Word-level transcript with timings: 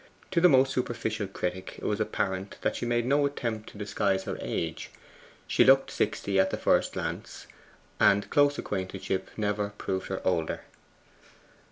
To 0.31 0.41
the 0.41 0.49
most 0.49 0.73
superficial 0.73 1.27
critic 1.27 1.75
it 1.77 1.83
was 1.83 1.99
apparent 1.99 2.57
that 2.61 2.75
she 2.75 2.87
made 2.87 3.05
no 3.05 3.23
attempt 3.27 3.69
to 3.69 3.77
disguise 3.77 4.23
her 4.23 4.35
age. 4.41 4.89
She 5.45 5.63
looked 5.63 5.91
sixty 5.91 6.39
at 6.39 6.49
the 6.49 6.57
first 6.57 6.93
glance, 6.93 7.45
and 7.99 8.27
close 8.31 8.57
acquaintanceship 8.57 9.29
never 9.37 9.69
proved 9.77 10.07
her 10.07 10.19
older. 10.25 10.61